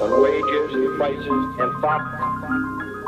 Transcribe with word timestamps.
on 0.00 0.22
wages, 0.22 0.74
and 0.74 0.96
prices, 0.96 1.26
and 1.26 1.72
profit. 1.80 2.20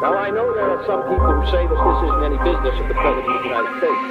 Now, 0.01 0.17
I 0.17 0.31
know 0.31 0.53
there 0.53 0.71
are 0.71 0.85
some 0.87 1.03
people 1.03 1.19
who 1.19 1.47
say 1.47 1.65
that 1.65 1.79
this 1.87 1.99
isn't 2.03 2.25
any 2.25 2.39
business 2.39 2.81
of 2.81 2.89
the 2.89 2.95
President 2.95 3.31
of 3.31 3.43
the 3.43 3.49
United 3.49 3.79
States. 3.79 4.03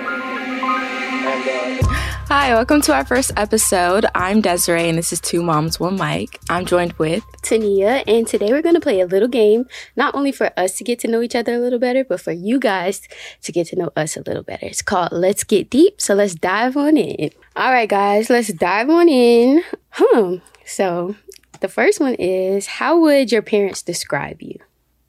And, 1.27 1.83
uh, 1.83 1.95
Hi, 2.29 2.53
welcome 2.53 2.79
to 2.81 2.93
our 2.93 3.03
first 3.03 3.33
episode. 3.35 4.05
I'm 4.15 4.39
Desiree, 4.39 4.87
and 4.87 4.97
this 4.97 5.11
is 5.11 5.19
Two 5.19 5.43
Moms, 5.43 5.77
One 5.77 5.97
Mic. 5.97 6.39
I'm 6.49 6.65
joined 6.65 6.93
with 6.93 7.25
Tania, 7.41 8.03
and 8.07 8.25
today 8.25 8.51
we're 8.51 8.61
going 8.61 8.75
to 8.75 8.81
play 8.81 9.01
a 9.01 9.05
little 9.05 9.27
game, 9.27 9.65
not 9.97 10.15
only 10.15 10.31
for 10.31 10.51
us 10.57 10.77
to 10.77 10.85
get 10.85 10.99
to 10.99 11.09
know 11.09 11.21
each 11.21 11.35
other 11.35 11.55
a 11.55 11.59
little 11.59 11.79
better, 11.79 12.05
but 12.05 12.21
for 12.21 12.31
you 12.31 12.59
guys 12.59 13.01
to 13.41 13.51
get 13.51 13.67
to 13.67 13.75
know 13.75 13.91
us 13.97 14.15
a 14.15 14.21
little 14.21 14.43
better. 14.43 14.67
It's 14.67 14.81
called 14.81 15.11
Let's 15.11 15.43
Get 15.43 15.69
Deep, 15.69 15.99
so 15.99 16.13
let's 16.13 16.33
dive 16.33 16.77
on 16.77 16.95
in. 16.95 17.31
All 17.57 17.73
right, 17.73 17.89
guys, 17.89 18.29
let's 18.29 18.53
dive 18.53 18.89
on 18.89 19.09
in. 19.09 19.63
Hmm. 19.91 20.35
So, 20.65 21.15
the 21.61 21.67
first 21.67 21.99
one 21.99 22.15
is 22.15 22.67
How 22.67 22.99
would 22.99 23.31
your 23.31 23.41
parents 23.41 23.81
describe 23.81 24.41
you? 24.41 24.55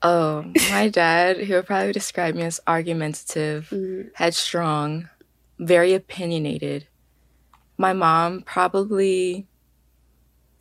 Oh, 0.03 0.45
my 0.71 0.89
dad, 0.89 1.39
he 1.41 1.53
would 1.53 1.67
probably 1.67 1.93
describe 1.93 2.35
me 2.35 2.43
as 2.43 2.61
argumentative, 2.67 3.69
Mm. 3.71 4.11
headstrong, 4.15 5.09
very 5.59 5.95
opinionated. 5.95 6.87
My 7.77 7.93
mom 7.93 8.43
probably 8.43 9.47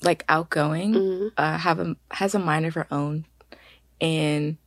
like 0.01 0.23
outgoing, 0.29 0.93
Mhm. 0.93 1.31
uh, 1.37 1.57
have 1.57 1.79
a 1.79 1.95
has 2.11 2.33
a 2.35 2.39
mind 2.39 2.65
of 2.65 2.73
her 2.75 2.87
own, 2.91 3.25
and 3.99 4.57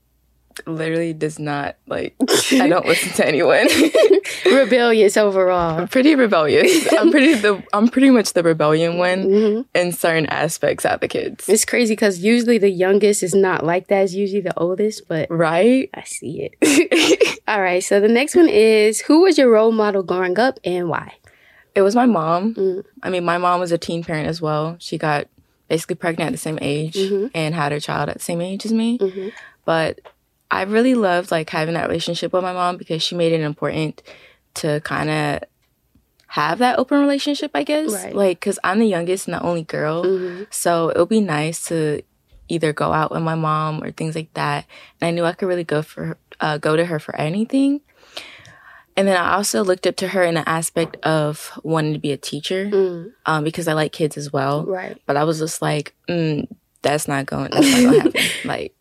literally 0.66 1.12
does 1.12 1.38
not 1.38 1.76
like. 1.86 2.14
I 2.52 2.68
don't 2.68 2.86
listen 2.86 3.12
to 3.14 3.26
anyone. 3.26 3.68
Rebellious 4.46 5.16
overall. 5.16 5.80
I'm 5.80 5.88
pretty 5.88 6.14
rebellious. 6.14 6.92
I'm 6.92 7.10
pretty 7.10 7.34
the 7.34 7.62
I'm 7.72 7.88
pretty 7.88 8.10
much 8.10 8.32
the 8.32 8.42
rebellion 8.42 8.98
one 8.98 9.24
Mhm. 9.28 9.64
in 9.74 9.92
certain 9.92 10.26
aspects 10.26 10.84
of 10.84 11.00
the 11.00 11.08
kids. 11.08 11.48
It's 11.48 11.64
crazy 11.64 11.92
because 11.94 12.18
usually 12.20 12.58
the 12.58 12.70
youngest 12.70 13.22
is 13.22 13.34
not 13.34 13.64
like 13.64 13.88
that. 13.88 14.02
It's 14.04 14.14
usually 14.14 14.40
the 14.42 14.56
oldest, 14.58 15.08
but 15.08 15.28
Right? 15.30 15.90
I 15.94 16.02
see 16.04 16.50
it. 16.60 17.38
All 17.48 17.60
right, 17.60 17.82
so 17.82 18.00
the 18.00 18.08
next 18.08 18.34
one 18.34 18.48
is 18.48 19.00
Who 19.02 19.22
was 19.22 19.38
your 19.38 19.50
role 19.50 19.72
model 19.72 20.02
growing 20.02 20.38
up 20.38 20.58
and 20.64 20.88
why? 20.88 21.14
It 21.74 21.82
was 21.82 21.94
my 21.96 22.06
mom. 22.06 22.54
Mm. 22.54 22.84
I 23.02 23.10
mean, 23.10 23.24
my 23.24 23.38
mom 23.38 23.58
was 23.60 23.72
a 23.72 23.78
teen 23.78 24.04
parent 24.04 24.28
as 24.28 24.42
well. 24.42 24.76
She 24.78 24.98
got 24.98 25.26
basically 25.68 25.96
pregnant 25.96 26.28
at 26.28 26.32
the 26.32 26.38
same 26.38 26.58
age 26.60 26.96
Mhm. 26.96 27.30
and 27.34 27.54
had 27.54 27.72
her 27.72 27.80
child 27.80 28.10
at 28.10 28.16
the 28.16 28.22
same 28.22 28.42
age 28.42 28.66
as 28.66 28.72
me. 28.74 28.98
Mhm. 28.98 29.32
But 29.64 30.00
I 30.52 30.62
really 30.62 30.94
loved 30.94 31.30
like 31.30 31.48
having 31.50 31.74
that 31.74 31.88
relationship 31.88 32.32
with 32.32 32.42
my 32.42 32.52
mom 32.52 32.76
because 32.76 33.02
she 33.02 33.14
made 33.16 33.32
it 33.32 33.40
important 33.40 34.02
to 34.54 34.80
kind 34.84 35.08
of 35.10 35.48
have 36.26 36.58
that 36.58 36.78
open 36.78 37.00
relationship, 37.00 37.50
I 37.54 37.62
guess. 37.64 37.92
Right. 37.92 38.14
Like, 38.14 38.40
cause 38.40 38.58
I'm 38.62 38.78
the 38.78 38.86
youngest 38.86 39.26
and 39.26 39.34
the 39.34 39.42
only 39.42 39.62
girl. 39.64 40.04
Mhm. 40.04 40.46
So 40.52 40.90
it 40.90 40.98
would 40.98 41.08
be 41.08 41.20
nice 41.20 41.66
to 41.68 42.02
either 42.48 42.72
go 42.72 42.92
out 42.92 43.10
with 43.10 43.22
my 43.22 43.34
mom 43.34 43.82
or 43.82 43.90
things 43.92 44.14
like 44.14 44.32
that. 44.34 44.66
And 45.00 45.08
I 45.08 45.10
knew 45.10 45.24
I 45.24 45.32
could 45.32 45.46
really 45.48 45.64
go 45.64 45.80
for 45.82 46.18
uh, 46.40 46.58
go 46.58 46.76
to 46.76 46.84
her 46.84 46.98
for 46.98 47.16
anything. 47.16 47.80
And 48.96 49.08
then 49.08 49.16
I 49.16 49.34
also 49.36 49.64
looked 49.64 49.86
up 49.86 49.96
to 49.96 50.08
her 50.08 50.22
in 50.22 50.34
the 50.34 50.46
aspect 50.46 50.96
of 51.04 51.50
wanting 51.62 51.94
to 51.94 51.98
be 51.98 52.12
a 52.12 52.18
teacher 52.18 52.66
Mm, 52.70 53.12
um, 53.24 53.42
because 53.44 53.66
I 53.68 53.72
like 53.72 53.92
kids 53.92 54.18
as 54.18 54.32
well. 54.32 54.66
right. 54.66 55.00
But 55.06 55.16
I 55.16 55.24
was 55.24 55.38
just 55.38 55.62
like, 55.62 55.94
mm, 56.10 56.46
that's 56.82 57.08
not 57.08 57.24
going. 57.24 57.50
That's 57.52 57.66
not 57.70 57.80
going 57.80 57.94
to 57.94 58.00
happen. 58.20 58.30
like, 58.48 58.74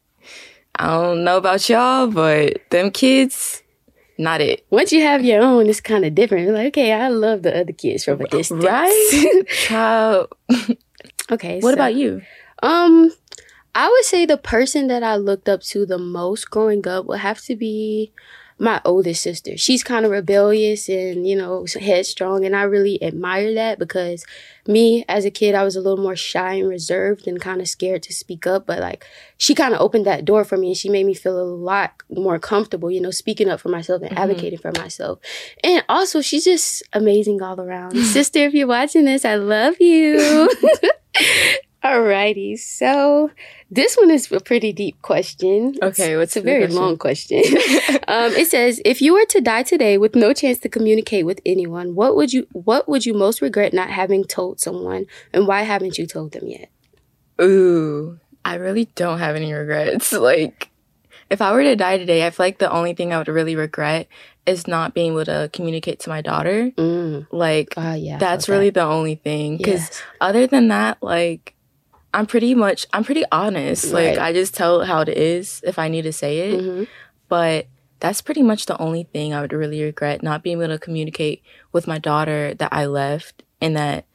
I 0.81 0.87
don't 0.87 1.23
know 1.23 1.37
about 1.37 1.69
y'all, 1.69 2.07
but 2.07 2.67
them 2.71 2.89
kids, 2.89 3.61
not 4.17 4.41
it. 4.41 4.65
Once 4.71 4.91
you 4.91 5.03
have 5.03 5.23
your 5.23 5.43
own, 5.43 5.67
it's 5.69 5.79
kind 5.79 6.03
of 6.03 6.15
different. 6.15 6.45
You're 6.45 6.55
like, 6.55 6.69
okay, 6.69 6.91
I 6.91 7.07
love 7.09 7.43
the 7.43 7.55
other 7.55 7.71
kids 7.71 8.03
from 8.03 8.19
a 8.19 8.27
distance. 8.27 8.65
Right? 8.65 9.43
Child. 9.47 10.29
okay. 11.29 11.59
What 11.59 11.69
so, 11.69 11.73
about 11.73 11.93
you? 11.93 12.23
Um, 12.63 13.11
I 13.75 13.87
would 13.89 14.05
say 14.05 14.25
the 14.25 14.39
person 14.39 14.87
that 14.87 15.03
I 15.03 15.17
looked 15.17 15.47
up 15.47 15.61
to 15.69 15.85
the 15.85 15.99
most 15.99 16.49
growing 16.49 16.87
up 16.87 17.05
would 17.05 17.19
have 17.19 17.41
to 17.41 17.55
be 17.55 18.11
my 18.61 18.79
oldest 18.85 19.23
sister. 19.23 19.57
She's 19.57 19.83
kind 19.83 20.05
of 20.05 20.11
rebellious 20.11 20.87
and, 20.87 21.27
you 21.27 21.35
know, 21.35 21.65
headstrong. 21.79 22.45
And 22.45 22.55
I 22.55 22.61
really 22.61 23.01
admire 23.01 23.55
that 23.55 23.79
because 23.79 24.23
me 24.67 25.03
as 25.09 25.25
a 25.25 25.31
kid, 25.31 25.55
I 25.55 25.63
was 25.63 25.75
a 25.75 25.81
little 25.81 25.97
more 26.01 26.15
shy 26.15 26.53
and 26.53 26.69
reserved 26.69 27.27
and 27.27 27.41
kind 27.41 27.59
of 27.59 27.67
scared 27.67 28.03
to 28.03 28.13
speak 28.13 28.45
up. 28.45 28.67
But 28.67 28.77
like, 28.77 29.03
she 29.39 29.55
kind 29.55 29.73
of 29.73 29.81
opened 29.81 30.05
that 30.05 30.25
door 30.25 30.43
for 30.43 30.57
me 30.57 30.67
and 30.67 30.77
she 30.77 30.89
made 30.89 31.07
me 31.07 31.15
feel 31.15 31.39
a 31.41 31.43
lot 31.43 31.93
more 32.11 32.37
comfortable, 32.37 32.91
you 32.91 33.01
know, 33.01 33.09
speaking 33.09 33.49
up 33.49 33.59
for 33.59 33.69
myself 33.69 34.03
and 34.03 34.11
Mhm. 34.11 34.17
advocating 34.21 34.59
for 34.59 34.71
myself. 34.73 35.17
And 35.63 35.83
also, 35.89 36.21
she's 36.21 36.43
just 36.45 36.83
amazing 36.93 37.41
all 37.41 37.59
around. 37.59 37.95
Sister, 38.13 38.45
if 38.45 38.53
you're 38.53 38.67
watching 38.67 39.05
this, 39.05 39.25
I 39.25 39.35
love 39.37 39.81
you. 39.81 40.47
Alrighty, 41.83 42.59
so 42.59 43.31
this 43.71 43.95
one 43.97 44.11
is 44.11 44.31
a 44.31 44.39
pretty 44.39 44.71
deep 44.71 45.01
question. 45.01 45.73
Okay, 45.81 46.15
what's 46.15 46.35
it's 46.35 46.37
a 46.37 46.41
very 46.41 46.65
question? 46.65 46.75
long 46.81 46.97
question. 46.97 47.39
um, 48.07 48.31
it 48.33 48.47
says, 48.49 48.79
if 48.85 49.01
you 49.01 49.13
were 49.13 49.25
to 49.25 49.41
die 49.41 49.63
today 49.63 49.97
with 49.97 50.15
no 50.15 50.31
chance 50.31 50.59
to 50.59 50.69
communicate 50.69 51.25
with 51.25 51.41
anyone, 51.43 51.95
what 51.95 52.15
would 52.15 52.33
you 52.33 52.45
what 52.51 52.87
would 52.87 53.05
you 53.07 53.15
most 53.15 53.41
regret 53.41 53.73
not 53.73 53.89
having 53.89 54.23
told 54.23 54.59
someone, 54.59 55.05
and 55.33 55.47
why 55.47 55.63
haven't 55.63 55.97
you 55.97 56.05
told 56.05 56.33
them 56.33 56.47
yet? 56.47 56.69
Ooh, 57.41 58.19
I 58.45 58.55
really 58.55 58.85
don't 58.93 59.17
have 59.17 59.35
any 59.35 59.51
regrets. 59.51 60.11
Like, 60.21 60.69
if 61.31 61.41
I 61.41 61.51
were 61.51 61.63
to 61.63 61.75
die 61.75 61.97
today, 61.97 62.27
I 62.27 62.29
feel 62.29 62.45
like 62.45 62.59
the 62.59 62.71
only 62.71 62.93
thing 62.93 63.11
I 63.11 63.17
would 63.17 63.27
really 63.27 63.55
regret 63.55 64.07
is 64.45 64.67
not 64.67 64.93
being 64.93 65.13
able 65.13 65.25
to 65.25 65.49
communicate 65.51 65.99
to 66.01 66.09
my 66.09 66.21
daughter. 66.21 66.69
Mm. 66.77 67.25
Like, 67.31 67.73
Oh 67.75 67.93
yeah, 67.95 68.17
that's 68.17 68.45
felt 68.45 68.55
really 68.55 68.69
the 68.69 68.83
only 68.83 69.15
thing. 69.15 69.57
Because 69.57 69.81
Yes. 69.81 70.01
other 70.19 70.45
than 70.45 70.67
that, 70.67 71.01
like, 71.01 71.55
I'm 72.13 72.25
pretty 72.25 72.53
much, 72.55 72.85
I'm 72.93 73.03
pretty 73.03 73.23
honest. 73.31 73.91
Like, 73.93 74.17
I 74.17 74.33
just 74.33 74.53
tell 74.53 74.83
how 74.83 75.01
it 75.01 75.09
is 75.09 75.61
if 75.65 75.79
I 75.79 75.87
need 75.87 76.01
to 76.03 76.13
say 76.13 76.49
it. 76.51 76.59
Mhm. 76.61 76.87
But 77.29 77.67
that's 77.99 78.21
pretty 78.21 78.41
much 78.41 78.65
the 78.65 78.77
only 78.81 79.03
thing 79.03 79.33
I 79.33 79.41
would 79.41 79.53
really 79.53 79.81
regret 79.81 80.21
not 80.23 80.43
being 80.43 80.61
able 80.61 80.73
to 80.73 80.79
communicate 80.79 81.41
with 81.71 81.87
my 81.87 81.99
daughter 81.99 82.53
that 82.55 82.73
I 82.73 82.85
left 82.87 83.43
and 83.61 83.77
that 83.77 84.05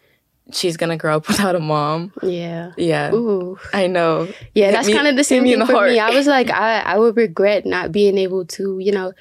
she's 0.53 0.77
gonna 0.77 0.97
grow 0.97 1.17
up 1.17 1.29
without 1.29 1.55
a 1.55 1.61
mom. 1.61 2.13
Yeah. 2.23 2.73
Yeah. 2.77 3.13
Ooh. 3.15 3.59
I 3.73 3.87
know. 3.87 4.29
Yeah, 4.55 4.67
Hit 4.67 4.73
that's 4.73 4.89
kind 4.89 5.07
of 5.07 5.17
the 5.17 5.25
same 5.25 5.45
thing 5.45 5.59
the 5.59 5.67
for 5.67 5.87
me. 5.87 5.99
I 5.99 6.11
was 6.11 6.27
like, 6.27 6.51
I, 6.51 6.81
I 6.81 6.99
would 6.99 7.17
regret 7.17 7.65
not 7.65 7.93
being 7.93 8.19
able 8.19 8.45
to, 8.47 8.79
you 8.79 8.93
know, 8.93 9.13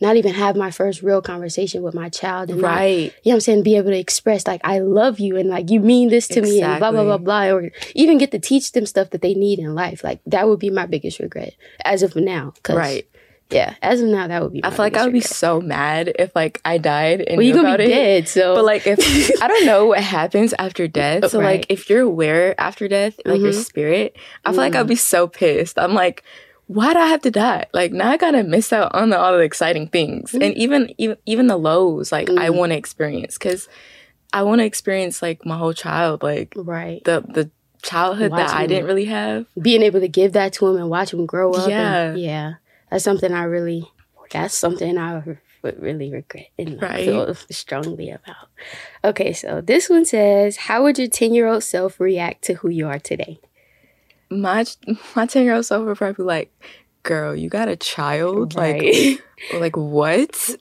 not 0.00 0.16
even 0.16 0.32
have 0.32 0.56
my 0.56 0.70
first 0.70 1.02
real 1.02 1.20
conversation 1.22 1.82
with 1.82 1.94
my 1.94 2.08
child 2.08 2.50
and 2.50 2.60
Right. 2.62 3.12
you 3.22 3.30
know 3.30 3.30
what 3.30 3.34
I'm 3.34 3.40
saying, 3.40 3.62
be 3.62 3.76
able 3.76 3.90
to 3.90 3.98
express 3.98 4.46
like 4.46 4.60
I 4.64 4.78
love 4.80 5.18
you 5.20 5.36
and 5.36 5.48
like 5.48 5.70
you 5.70 5.80
mean 5.80 6.08
this 6.08 6.28
to 6.28 6.40
me 6.42 6.60
and 6.62 6.78
blah 6.78 6.90
blah 6.92 7.04
blah 7.04 7.18
blah 7.18 7.48
or 7.54 7.70
even 7.94 8.18
get 8.18 8.30
to 8.32 8.38
teach 8.38 8.72
them 8.72 8.86
stuff 8.86 9.10
that 9.10 9.22
they 9.22 9.34
need 9.34 9.58
in 9.58 9.74
life. 9.74 10.02
Like 10.04 10.20
that 10.26 10.48
would 10.48 10.58
be 10.60 10.70
my 10.70 10.86
biggest 10.86 11.18
regret 11.18 11.54
as 11.84 12.02
of 12.02 12.16
now. 12.16 12.52
Right. 12.68 13.06
Yeah, 13.50 13.76
as 13.80 14.02
of 14.02 14.08
now, 14.10 14.26
that 14.28 14.42
would 14.42 14.52
be. 14.52 14.62
I 14.62 14.68
feel 14.68 14.84
like 14.84 14.94
I 14.98 15.04
would 15.04 15.12
be 15.14 15.20
regret. 15.20 15.30
so 15.34 15.58
mad 15.58 16.12
if 16.18 16.36
like 16.36 16.60
I 16.66 16.76
died 16.76 17.22
and 17.22 17.38
Well, 17.38 17.46
you're 17.46 17.56
gonna 17.56 17.68
about 17.68 17.78
be 17.78 17.84
it. 17.86 17.88
dead, 17.88 18.28
so. 18.28 18.54
But 18.54 18.66
like 18.66 18.86
if 18.86 18.98
I 19.42 19.48
don't 19.48 19.64
know 19.64 19.86
what 19.86 20.00
happens 20.18 20.52
after 20.58 20.86
death. 20.86 21.30
So 21.30 21.38
Right. 21.40 21.60
like 21.60 21.66
if 21.70 21.88
you're 21.88 22.02
aware 22.02 22.54
after 22.60 22.88
death, 22.88 23.18
like 23.24 23.40
your 23.40 23.52
Mhm. 23.52 23.64
spirit, 23.64 24.16
I 24.44 24.50
feel 24.52 24.60
like 24.60 24.74
Mm. 24.74 24.80
I'd 24.80 24.86
be 24.86 24.96
so 24.96 25.26
pissed. 25.28 25.78
I'm 25.78 25.94
like, 25.94 26.24
why 26.68 26.92
do 26.92 26.98
I 27.00 27.06
have 27.08 27.22
to 27.22 27.30
die? 27.30 27.64
Like 27.74 27.92
now 27.92 28.10
I 28.10 28.16
gotta 28.16 28.44
miss 28.44 28.72
out 28.72 28.94
on 28.94 29.10
the, 29.10 29.18
all 29.18 29.32
the 29.32 29.40
exciting 29.40 29.88
things. 29.88 30.32
And 30.34 30.54
even 30.54 30.94
even 30.98 31.16
even 31.26 31.46
the 31.48 31.56
lows, 31.56 32.12
like 32.12 32.30
I 32.30 32.48
Mm. 32.50 32.54
wanna 32.56 32.74
experience 32.76 33.36
because 33.36 33.68
I 34.32 34.42
wanna 34.44 34.64
experience 34.64 35.20
like 35.22 35.44
my 35.44 35.56
whole 35.58 35.72
child, 35.74 36.22
like 36.22 36.52
right, 36.56 37.02
the 37.04 37.20
the 37.22 37.50
childhood 37.82 38.32
that 38.32 38.50
I 38.50 38.66
didn't 38.66 38.86
really 38.86 39.06
have. 39.06 39.46
being 39.60 39.82
able 39.82 40.00
to 40.00 40.08
give 40.08 40.32
that 40.34 40.52
to 40.54 40.66
him 40.68 40.76
and 40.76 40.88
watch 40.90 41.12
him 41.12 41.26
grow 41.26 41.52
up. 41.52 41.68
Yeah. 41.68 42.02
and- 42.10 42.20
yeah, 42.20 42.52
that's 42.90 43.04
something 43.04 43.32
I 43.32 43.44
really. 43.44 43.84
That's 44.30 44.52
something 44.54 44.98
I 44.98 45.22
would 45.62 45.82
really 45.82 46.10
regret 46.12 46.48
and 46.58 46.80
Right. 46.82 47.04
feel 47.06 47.34
strongly 47.50 48.10
about. 48.10 48.48
Okay, 49.02 49.32
so 49.32 49.62
this 49.62 49.88
one 49.88 50.04
says, 50.04 50.56
"How 50.68 50.82
would 50.82 50.98
your 50.98 51.08
ten 51.08 51.32
year 51.32 51.46
old 51.46 51.64
self 51.64 51.98
react 51.98 52.44
to 52.44 52.54
who 52.60 52.68
you 52.68 52.86
are 52.88 52.98
today?" 52.98 53.40
My 54.30 54.64
my 55.16 55.26
ten 55.26 55.44
year 55.44 55.54
old 55.54 55.66
self 55.66 55.84
would 55.84 55.96
probably 55.96 56.22
be 56.22 56.26
like, 56.26 56.52
girl, 57.02 57.34
you 57.34 57.48
got 57.48 57.68
a 57.68 57.76
child? 57.76 58.54
Like 58.54 58.82
Right. 58.82 59.18
like 59.54 59.76
what 59.76 60.56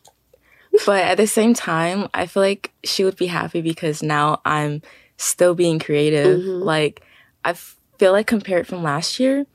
but 0.85 1.03
at 1.03 1.17
the 1.17 1.25
same 1.25 1.55
time 1.55 2.07
i 2.13 2.27
feel 2.27 2.43
like 2.43 2.71
she 2.83 3.03
would 3.03 3.15
be 3.15 3.25
happy 3.25 3.61
because 3.61 4.03
now 4.03 4.39
i'm 4.45 4.81
still 5.17 5.55
being 5.55 5.79
creative 5.79 6.39
Mhm. 6.39 6.63
like 6.63 7.01
i 7.43 7.53
feel 7.97 8.11
like 8.11 8.27
compared 8.27 8.67
from 8.67 8.83
last 8.83 9.19
year 9.19 9.45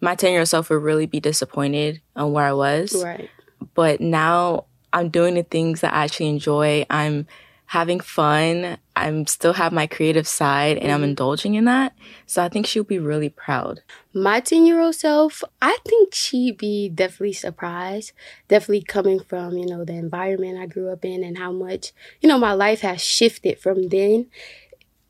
my 0.00 0.14
10 0.14 0.30
year 0.30 0.40
old 0.40 0.48
self 0.48 0.70
would 0.70 0.82
really 0.82 1.06
be 1.06 1.18
disappointed 1.18 2.00
on 2.14 2.32
where 2.32 2.46
i 2.46 2.52
was 2.52 2.94
right. 3.04 3.28
but 3.74 4.00
now 4.00 4.66
i'm 4.92 5.08
doing 5.08 5.34
the 5.34 5.42
things 5.42 5.80
that 5.80 5.92
i 5.92 6.04
actually 6.04 6.28
enjoy 6.28 6.86
i'm 6.88 7.26
having 7.70 8.00
fun 8.00 8.76
i'm 8.96 9.26
still 9.26 9.52
have 9.54 9.72
my 9.72 9.86
creative 9.86 10.26
side 10.26 10.76
and 10.78 10.90
i'm 10.92 11.00
Mhm. 11.02 11.10
indulging 11.10 11.54
in 11.54 11.64
that 11.66 11.92
so 12.26 12.42
i 12.42 12.48
think 12.48 12.66
she'll 12.66 12.84
be 12.84 12.98
really 12.98 13.28
proud 13.28 13.80
My 14.12 14.40
10 14.40 14.66
year 14.66 14.80
old 14.80 14.96
self, 14.96 15.44
I 15.62 15.78
think 15.86 16.14
she'd 16.14 16.58
be 16.58 16.88
definitely 16.88 17.32
surprised. 17.32 18.10
Definitely 18.48 18.82
coming 18.82 19.20
from, 19.20 19.56
you 19.56 19.66
know, 19.70 19.84
the 19.84 19.92
environment 20.06 20.58
I 20.58 20.66
grew 20.66 20.90
up 20.90 21.04
in 21.04 21.22
and 21.22 21.38
how 21.38 21.52
much, 21.52 21.92
you 22.20 22.28
know, 22.28 22.36
my 22.48 22.52
life 22.52 22.80
has 22.80 23.00
shifted 23.00 23.60
from 23.60 23.86
then. 23.88 24.26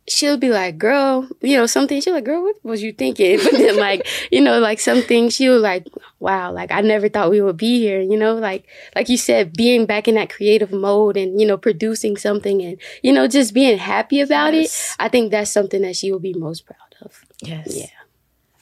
She'll 0.08 0.36
be 0.36 0.50
like, 0.50 0.76
girl, 0.78 1.28
you 1.40 1.56
know, 1.56 1.66
something. 1.66 2.00
She'll 2.00 2.14
like, 2.14 2.24
girl, 2.24 2.42
what 2.42 2.56
was 2.64 2.82
you 2.82 2.92
thinking? 2.92 3.38
But 3.44 3.52
then 3.52 3.76
like, 3.76 4.06
you 4.32 4.40
know, 4.40 4.58
like 4.58 4.80
something 4.80 5.28
she'll 5.30 5.60
like, 5.60 5.86
wow, 6.18 6.52
like 6.52 6.72
I 6.72 6.80
never 6.80 7.08
thought 7.08 7.30
we 7.30 7.40
would 7.40 7.56
be 7.56 7.78
here, 7.78 8.00
you 8.00 8.16
know, 8.16 8.34
like, 8.34 8.66
like 8.96 9.08
you 9.08 9.16
said, 9.16 9.52
being 9.52 9.86
back 9.86 10.08
in 10.08 10.16
that 10.16 10.30
creative 10.30 10.72
mode 10.72 11.16
and, 11.16 11.40
you 11.40 11.46
know, 11.46 11.56
producing 11.56 12.16
something 12.16 12.60
and, 12.62 12.78
you 13.02 13.12
know, 13.12 13.28
just 13.28 13.54
being 13.54 13.78
happy 13.78 14.20
about 14.20 14.52
Yes. 14.54 14.94
it. 14.98 15.02
I 15.02 15.08
think 15.08 15.30
that's 15.30 15.50
something 15.50 15.82
that 15.82 15.96
she 15.96 16.10
will 16.10 16.18
be 16.20 16.34
most 16.34 16.66
proud 16.66 16.94
of. 17.02 17.24
Yes. 17.42 17.76
Yeah. 17.76 17.86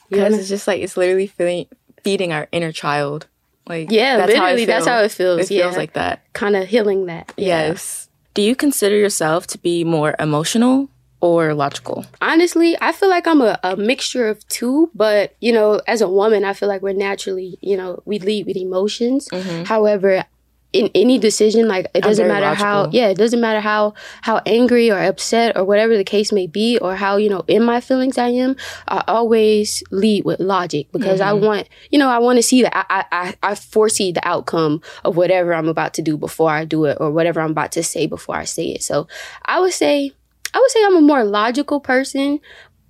Because 0.09 0.33
Yeah. 0.33 0.39
it's 0.39 0.49
just 0.49 0.67
like 0.67 0.81
it's 0.81 0.97
literally 0.97 1.27
feeling 1.27 1.65
feeding 2.03 2.31
our 2.31 2.47
inner 2.51 2.71
child. 2.71 3.27
Like 3.67 3.91
Yeah, 3.91 4.17
that's 4.17 4.33
how 4.33 4.43
literally, 4.45 4.65
that's 4.65 4.87
how 4.87 5.01
it 5.01 5.11
feels. 5.11 5.41
It 5.41 5.47
feels 5.47 5.77
like 5.77 5.93
that. 5.93 6.21
kind 6.33 6.55
of 6.55 6.67
healing 6.67 7.05
that. 7.07 7.33
Yeah. 7.37 7.67
Yes. 7.69 8.09
Do 8.33 8.41
you 8.41 8.55
consider 8.55 8.95
yourself 8.95 9.47
to 9.47 9.57
be 9.57 9.83
more 9.83 10.15
emotional 10.19 10.89
or 11.21 11.53
logical? 11.53 12.05
honestly, 12.21 12.77
I 12.81 12.91
feel 12.91 13.09
like 13.09 13.27
I'm 13.27 13.41
a, 13.41 13.59
a 13.63 13.75
mixture 13.75 14.27
of 14.27 14.47
two, 14.47 14.89
but 14.93 15.35
you 15.39 15.51
know, 15.51 15.81
as 15.87 16.01
a 16.01 16.09
woman, 16.09 16.45
I 16.45 16.53
feel 16.53 16.69
like 16.69 16.81
we're 16.81 16.93
naturally, 16.93 17.57
you 17.61 17.75
know, 17.77 18.01
we 18.05 18.19
lead 18.19 18.45
with 18.45 18.57
emotions. 18.57 19.27
Mm-hmm. 19.29 19.63
However, 19.63 20.23
in 20.71 20.91
any 20.93 21.17
decision, 21.17 21.67
like 21.67 21.87
it 21.95 22.03
doesn't 22.03 22.27
matter 22.27 22.53
how, 22.53 22.89
yeah, 22.91 23.07
it 23.07 23.17
doesn't 23.17 23.41
matter 23.41 23.59
how 23.59 23.95
how 24.21 24.39
angry 24.45 24.91
or 24.91 24.99
upset 24.99 25.57
or 25.57 25.63
whatever 25.63 25.97
the 25.97 26.03
case 26.03 26.31
may 26.31 26.45
be, 26.45 26.77
or 26.77 26.95
how 26.95 27.17
you 27.17 27.29
know 27.29 27.43
in 27.47 27.63
my 27.63 27.81
feelings 27.81 28.19
I 28.19 28.29
am. 28.29 28.55
I 28.87 29.03
always 29.07 29.81
lead 29.89 30.25
with 30.25 30.39
logic 30.39 30.91
because 30.91 31.21
I 31.21 31.31
mm-hmm. 31.31 31.45
want, 31.45 31.69
you 31.89 31.97
know, 31.97 32.09
I 32.09 32.19
want 32.19 32.37
to 32.37 32.43
see 32.43 32.61
that 32.61 32.85
I 32.89 33.05
I 33.11 33.35
I 33.41 33.55
foresee 33.55 34.11
the 34.11 34.27
outcome 34.27 34.81
of 35.03 35.17
whatever 35.17 35.53
I'm 35.53 35.67
about 35.67 35.95
to 35.95 36.03
do 36.03 36.17
before 36.17 36.51
I 36.51 36.65
do 36.65 36.85
it, 36.85 36.97
or 36.99 37.09
whatever 37.11 37.41
I'm 37.41 37.51
about 37.51 37.71
to 37.71 37.83
say 37.83 38.05
before 38.05 38.35
I 38.35 38.43
say 38.43 38.67
it. 38.67 38.83
So 38.83 39.07
I 39.45 39.59
would 39.59 39.73
say 39.73 40.13
I 40.53 40.59
would 40.59 40.71
say 40.71 40.83
I'm 40.85 40.97
a 40.97 41.01
more 41.01 41.23
logical 41.23 41.79
person, 41.79 42.39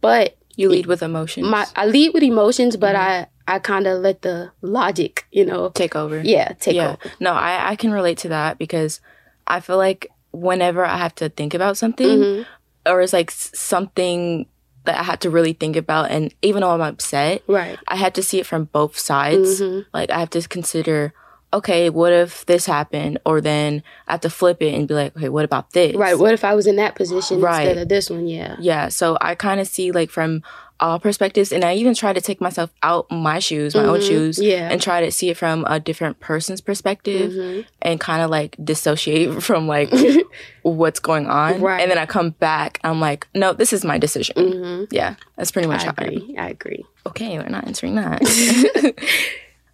but 0.01 0.37
You 0.55 0.69
lead 0.69 0.85
with 0.85 1.01
emotions. 1.03 1.47
my 1.47 1.65
I 1.75 1.85
lead 1.85 2.13
with 2.13 2.23
emotions, 2.23 2.77
but 2.77 2.95
I 2.95 3.27
I 3.47 3.59
kind 3.59 3.87
of 3.87 4.01
let 4.01 4.21
the 4.21 4.51
logic, 4.61 5.25
you 5.31 5.43
know, 5.45 5.69
take 5.69 5.95
over. 5.95 6.21
yeah, 6.23 6.53
take 6.59 6.75
yeah. 6.75 6.89
over. 6.91 6.97
No, 7.19 7.31
I, 7.33 7.71
I 7.71 7.75
can 7.75 7.91
relate 7.91 8.19
to 8.19 8.29
that 8.29 8.57
because 8.59 9.01
I 9.47 9.59
feel 9.59 9.77
like 9.77 10.09
whenever 10.31 10.85
I 10.85 10.97
have 10.97 11.15
to 11.15 11.29
think 11.29 11.53
about 11.55 11.75
something 11.77 12.07
Mhm. 12.19 12.45
or 12.85 13.01
it's 13.01 13.13
like 13.13 13.31
something 13.31 14.45
that 14.85 14.99
I 14.99 15.03
had 15.03 15.21
to 15.21 15.29
really 15.29 15.53
think 15.53 15.75
about 15.75 16.11
and 16.11 16.33
even 16.41 16.61
though 16.61 16.69
I'm 16.71 16.81
upset, 16.81 17.41
Right. 17.47 17.77
I 17.87 17.95
had 17.95 18.13
to 18.15 18.23
see 18.23 18.39
it 18.39 18.45
from 18.45 18.65
both 18.65 18.97
sides. 18.97 19.59
Mhm. 19.61 19.85
Like 19.93 20.09
I 20.11 20.19
have 20.19 20.29
to 20.31 20.41
consider, 20.47 21.13
okay, 21.53 21.89
what 21.89 22.13
if 22.13 22.45
this 22.45 22.65
happened? 22.65 23.19
Or 23.25 23.41
then 23.41 23.81
I 24.07 24.11
have 24.13 24.21
to 24.21 24.29
flip 24.29 24.61
it 24.61 24.73
and 24.73 24.87
be 24.87 24.93
like, 24.93 25.15
okay, 25.17 25.29
what 25.29 25.45
about 25.45 25.71
this? 25.71 25.95
Right. 25.95 26.17
What 26.17 26.33
if 26.33 26.43
I 26.43 26.53
was 26.55 26.67
in 26.67 26.75
that 26.77 26.95
position 26.95 27.41
Right. 27.41 27.67
instead 27.67 27.81
of 27.81 27.89
this 27.89 28.09
one? 28.09 28.27
Yeah. 28.27 28.55
Yeah. 28.59 28.89
So 28.89 29.17
I 29.21 29.35
kind 29.35 29.59
of 29.59 29.67
see 29.67 29.91
like 29.91 30.09
from 30.11 30.43
all 30.81 30.97
perspectives 30.97 31.51
and 31.51 31.65
I 31.65 31.73
even 31.73 31.93
try 31.93 32.13
to 32.13 32.21
take 32.21 32.39
myself 32.39 32.69
out 32.83 33.09
my 33.11 33.39
shoes, 33.39 33.75
my 33.75 33.83
own 33.83 33.99
Mhm. 33.99 34.07
shoes. 34.07 34.39
Yeah. 34.39 34.69
And 34.71 34.81
try 34.81 35.01
to 35.01 35.11
see 35.11 35.29
it 35.29 35.35
from 35.35 35.65
a 35.67 35.77
different 35.77 36.21
person's 36.21 36.61
perspective 36.61 37.33
Mhm. 37.33 37.65
and 37.81 37.99
kind 37.99 38.21
of 38.21 38.29
like 38.29 38.55
dissociate 38.63 39.43
from 39.43 39.67
like 39.67 39.89
what's 40.61 40.99
going 41.01 41.27
on. 41.27 41.59
Right. 41.59 41.81
And 41.81 41.91
then 41.91 41.97
I 41.97 42.05
come 42.05 42.29
back, 42.29 42.79
I'm 42.85 43.01
like, 43.01 43.27
no, 43.35 43.51
this 43.51 43.73
is 43.73 43.83
my 43.83 43.97
decision. 43.97 44.35
Mhm. 44.37 44.87
Yeah. 44.91 45.15
That's 45.35 45.51
pretty 45.51 45.67
much 45.67 45.81
I 45.81 45.85
how 45.87 45.93
I 45.97 46.03
agree. 46.05 46.35
I 46.37 46.47
agree. 46.49 46.85
Okay, 47.07 47.37
we're 47.39 47.49
not 47.49 47.67
answering 47.67 47.95
that. 47.95 48.21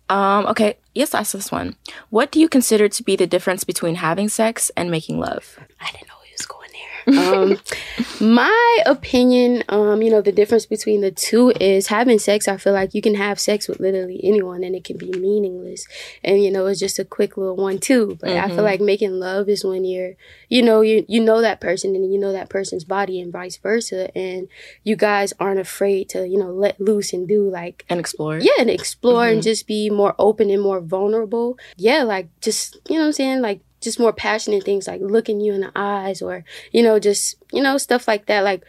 um, 0.09 0.45
okay, 0.47 0.77
yes, 0.93 1.13
ask 1.13 1.33
this 1.33 1.51
one. 1.51 1.75
What 2.09 2.31
do 2.31 2.39
you 2.39 2.47
consider 2.47 2.87
to 2.89 3.03
be 3.03 3.15
the 3.15 3.27
difference 3.27 3.63
between 3.63 3.95
having 3.95 4.29
sex 4.29 4.71
and 4.77 4.91
making 4.91 5.19
love? 5.19 5.59
I 5.81 5.91
didn't 5.91 6.07
know 6.07 6.15
he 6.23 6.33
was 6.33 6.45
going 6.45 6.69
there. 6.71 6.94
Um, 7.07 7.57
my 8.19 8.79
opinion, 8.85 9.63
um, 9.69 10.01
you 10.01 10.09
know, 10.09 10.21
the 10.21 10.31
difference 10.31 10.65
between 10.65 11.01
the 11.01 11.11
two 11.11 11.51
is 11.59 11.87
having 11.87 12.19
sex. 12.19 12.47
I 12.47 12.57
feel 12.57 12.73
like 12.73 12.93
you 12.93 13.01
can 13.01 13.15
have 13.15 13.39
sex 13.39 13.67
with 13.67 13.79
literally 13.79 14.19
anyone, 14.23 14.63
and 14.63 14.75
it 14.75 14.83
can 14.83 14.97
be 14.97 15.11
meaningless, 15.11 15.87
and 16.23 16.43
you 16.43 16.51
know, 16.51 16.65
it's 16.67 16.79
just 16.79 16.99
a 16.99 17.05
quick 17.05 17.37
little 17.37 17.55
one 17.55 17.77
too. 17.79 18.17
But 18.19 18.31
I 18.31 18.47
feel 18.49 18.63
like 18.63 18.81
making 18.81 19.11
love 19.19 19.49
is 19.49 19.63
when 19.63 19.85
you're, 19.85 20.13
you 20.49 20.61
know, 20.61 20.81
you 20.81 21.05
you 21.07 21.19
know 21.21 21.41
that 21.41 21.61
person, 21.61 21.95
and 21.95 22.11
you 22.11 22.19
know 22.19 22.31
that 22.31 22.49
person's 22.49 22.83
body, 22.83 23.19
and 23.21 23.31
vice 23.31 23.57
versa, 23.57 24.15
and 24.17 24.47
you 24.83 24.95
guys 24.95 25.33
aren't 25.39 25.59
afraid 25.59 26.09
to, 26.09 26.27
you 26.27 26.37
know, 26.37 26.51
let 26.51 26.79
loose 26.79 27.13
and 27.13 27.27
do 27.27 27.49
like 27.49 27.85
And 27.89 27.99
explore? 27.99 28.37
yeah 28.39 28.51
and 28.59 28.69
explore 28.69 29.27
and 29.27 29.41
just 29.43 29.67
be 29.67 29.89
more 29.89 30.15
open 30.19 30.49
and 30.49 30.61
more 30.61 30.79
vulnerable 30.79 31.57
yeah 31.77 32.03
like 32.03 32.27
just 32.41 32.75
you 32.89 32.95
know 32.95 33.01
what 33.01 33.05
i'm 33.07 33.13
saying 33.13 33.41
like 33.41 33.61
just 33.85 33.99
more 33.99 34.11
passionate 34.13 34.63
things 34.65 34.87
like 34.87 34.99
looking 35.01 35.39
you 35.39 35.53
in 35.53 35.61
the 35.61 35.71
eyes 35.75 36.21
or 36.21 36.43
you 36.73 36.83
know 36.83 36.99
just 36.99 37.35
you 37.53 37.63
know 37.63 37.77
stuff 37.77 38.07
like 38.07 38.25
that 38.25 38.43
like 38.43 38.61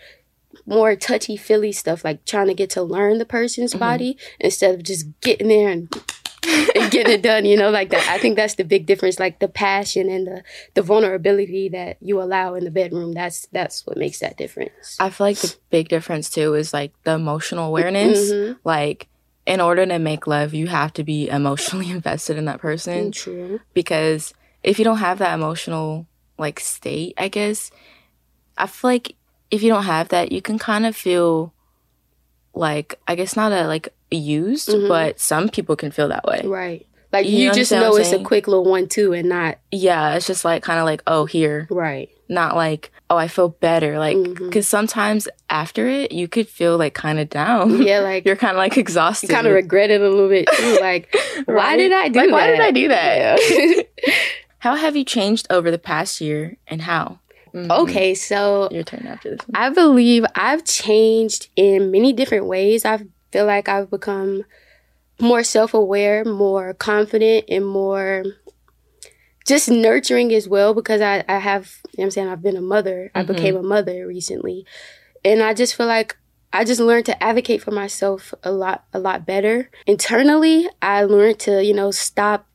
more 0.64 0.94
touchy 0.96 1.36
feely 1.36 1.72
stuff 1.72 2.04
like 2.04 2.24
trying 2.24 2.46
to 2.46 2.54
get 2.54 2.70
to 2.70 2.82
learn 2.82 3.18
the 3.18 3.26
person's 3.26 3.74
body 3.74 4.16
instead 4.40 4.74
of 4.74 4.82
just 4.82 5.06
getting 5.20 5.48
there 5.48 5.68
and 5.68 5.92
and 6.76 6.90
getting 6.92 7.12
it 7.14 7.22
done 7.22 7.44
you 7.44 7.56
know 7.56 7.70
like 7.70 7.90
that. 7.90 8.06
I 8.08 8.18
think 8.18 8.36
that's 8.36 8.54
the 8.54 8.64
big 8.64 8.86
difference 8.86 9.18
like 9.18 9.40
the 9.40 9.48
passion 9.48 10.08
and 10.08 10.26
the 10.26 10.42
the 10.74 10.82
vulnerability 10.82 11.68
that 11.70 11.96
you 12.00 12.22
allow 12.22 12.54
in 12.54 12.64
the 12.64 12.70
bedroom. 12.70 13.12
That's 13.12 13.46
that's 13.52 13.84
what 13.86 13.96
makes 13.96 14.20
that 14.20 14.36
difference. 14.38 14.96
I 15.00 15.10
feel 15.10 15.26
like 15.26 15.38
the 15.38 15.56
big 15.70 15.88
difference 15.88 16.30
too 16.30 16.54
is 16.54 16.72
like 16.72 16.92
the 17.02 17.12
emotional 17.14 17.66
awareness. 17.66 18.30
Mhm. 18.30 18.58
Like, 18.64 19.08
in 19.44 19.60
order 19.60 19.84
to 19.86 19.98
make 19.98 20.26
love, 20.26 20.54
you 20.54 20.68
have 20.68 20.92
to 20.94 21.04
be 21.04 21.28
emotionally 21.28 21.90
invested 21.98 22.36
in 22.38 22.44
that 22.46 22.60
person 22.60 23.10
true. 23.12 23.60
because 23.74 24.32
if 24.66 24.78
you 24.78 24.84
don't 24.84 24.98
have 24.98 25.18
that 25.20 25.32
emotional 25.32 26.06
like 26.38 26.60
state, 26.60 27.14
I 27.16 27.28
guess, 27.28 27.70
I 28.58 28.66
feel 28.66 28.90
like 28.90 29.14
if 29.50 29.62
you 29.62 29.70
don't 29.70 29.84
have 29.84 30.08
that, 30.10 30.32
you 30.32 30.42
can 30.42 30.58
kind 30.58 30.84
of 30.84 30.94
feel 30.94 31.54
like 32.52 32.98
I 33.08 33.14
guess 33.14 33.36
not 33.36 33.52
a 33.52 33.66
like 33.66 33.88
used, 34.10 34.68
Mhm. 34.68 34.88
but 34.88 35.20
some 35.20 35.48
people 35.48 35.76
can 35.76 35.90
feel 35.90 36.08
that 36.08 36.24
way. 36.24 36.42
Right. 36.44 36.86
Like 37.12 37.26
You 37.26 37.38
you, 37.38 37.52
just 37.54 37.70
know 37.72 37.96
it's 37.96 38.12
a 38.12 38.22
quick 38.22 38.46
little 38.48 38.64
one 38.64 38.88
two 38.88 39.12
and 39.12 39.28
not 39.28 39.58
Yeah, 39.70 40.14
it's 40.14 40.26
just 40.26 40.44
like 40.44 40.62
kind 40.62 40.78
of 40.78 40.84
like 40.84 41.02
oh 41.06 41.24
here, 41.24 41.66
right. 41.70 42.08
not 42.28 42.56
like 42.56 42.90
oh 43.08 43.16
I 43.16 43.28
feel 43.28 43.50
better, 43.50 43.98
like 43.98 44.16
Mhm. 44.16 44.38
because 44.38 44.66
sometimes 44.66 45.28
after 45.48 45.86
it 45.86 46.12
you 46.12 46.26
could 46.28 46.48
feel 46.48 46.76
like 46.76 46.94
kind 46.94 47.18
of 47.20 47.28
down. 47.30 47.82
Yeah, 47.82 48.00
like 48.10 48.26
You're 48.26 48.36
kind 48.36 48.52
of 48.52 48.58
like 48.58 48.76
exhausted. 48.76 49.30
kind 49.30 49.46
of 49.46 49.52
regret 49.54 49.90
it 49.90 50.00
a 50.00 50.08
little 50.08 50.28
bit 50.28 50.48
too. 50.56 50.78
Like, 50.80 51.14
why 51.46 51.76
did 51.76 51.92
I 51.92 52.08
do 52.08 52.18
Like, 52.20 52.28
that? 52.28 52.32
why 52.32 52.46
did 52.48 52.60
I 52.60 52.70
do 52.72 52.88
that? 52.88 53.40
Yeah. 53.50 53.82
How 54.66 54.74
have 54.74 54.96
you 54.96 55.04
changed 55.04 55.46
over 55.48 55.70
the 55.70 55.78
past 55.78 56.20
year 56.20 56.56
and 56.66 56.82
how? 56.82 57.20
Mhm. 57.54 57.70
okay, 57.70 58.16
so 58.16 58.68
Your 58.72 58.82
turn 58.82 59.06
after 59.06 59.30
this. 59.30 59.46
One. 59.46 59.54
I 59.54 59.70
believe 59.70 60.26
I've 60.34 60.64
changed 60.64 61.50
in 61.54 61.92
many 61.92 62.12
different 62.12 62.46
ways. 62.46 62.84
I 62.84 62.98
feel 63.30 63.46
like 63.46 63.68
I've 63.68 63.88
become 63.88 64.44
more 65.20 65.44
self 65.44 65.72
aware, 65.72 66.24
more 66.24 66.74
confident, 66.74 67.44
and 67.48 67.64
more 67.64 68.24
just 69.46 69.70
nurturing 69.70 70.34
as 70.34 70.48
well 70.48 70.74
because 70.74 71.00
I, 71.00 71.22
I 71.28 71.38
have, 71.38 71.70
you 71.84 71.98
know 71.98 72.02
what 72.02 72.04
I'm 72.06 72.10
saying, 72.10 72.28
I've 72.28 72.42
been 72.42 72.56
a 72.56 72.60
mother. 72.60 73.12
I 73.14 73.22
Mhm. 73.22 73.26
became 73.28 73.54
a 73.54 73.62
mother 73.62 74.04
recently. 74.04 74.66
And 75.24 75.44
I 75.44 75.54
just 75.54 75.76
feel 75.76 75.86
like 75.86 76.16
I 76.52 76.64
just 76.64 76.80
learned 76.80 77.06
to 77.06 77.22
advocate 77.22 77.62
for 77.62 77.70
myself 77.70 78.34
a 78.42 78.50
lot, 78.50 78.82
a 78.92 78.98
lot 78.98 79.24
better. 79.24 79.70
Internally, 79.86 80.68
I 80.82 81.04
learned 81.04 81.38
to, 81.46 81.64
you 81.64 81.72
know, 81.72 81.92
stop 81.92 82.48